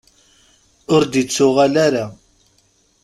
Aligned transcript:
Ur 0.93 1.01
d-ittuɣal 1.05 1.75
ara. 1.85 2.05